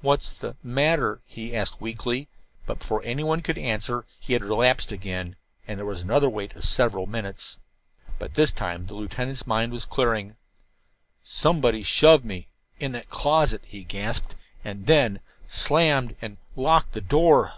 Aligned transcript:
"What's 0.00 0.32
the 0.32 0.56
matter?" 0.62 1.20
he 1.26 1.54
asked 1.54 1.82
weakly; 1.82 2.28
but 2.64 2.78
before 2.78 3.02
anyone 3.04 3.42
could 3.42 3.58
answer 3.58 4.06
he 4.18 4.32
had 4.32 4.42
relapsed 4.42 4.90
again, 4.90 5.36
and 5.68 5.78
there 5.78 5.84
was 5.84 6.00
another 6.00 6.30
wait 6.30 6.56
of 6.56 6.64
several 6.64 7.04
minutes. 7.04 7.58
But 8.18 8.32
this 8.36 8.52
time 8.52 8.86
the 8.86 8.94
lieutenant's 8.94 9.46
mind 9.46 9.72
was 9.72 9.84
clearing. 9.84 10.36
"Somebody 11.22 11.82
shoved 11.82 12.24
me 12.24 12.48
in 12.78 12.92
that 12.92 13.10
closet," 13.10 13.60
he 13.66 13.84
gasped, 13.84 14.34
"and 14.64 14.86
then 14.86 15.20
slammed 15.46 16.16
and 16.22 16.38
locked 16.56 16.92
the 16.94 17.02
door." 17.02 17.52